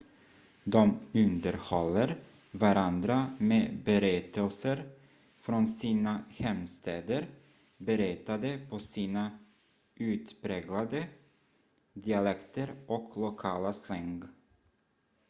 de 0.63 0.97
underhåller 1.13 2.19
varandra 2.51 3.35
med 3.39 3.77
berättelser 3.85 4.89
från 5.41 5.67
sina 5.67 6.23
hemstäder 6.29 7.27
berättade 7.77 8.59
på 8.69 8.79
sina 8.79 9.39
utpräglade 9.95 11.07
dialekter 11.93 12.73
och 12.87 13.17
lokala 13.17 13.73
slang 13.73 14.23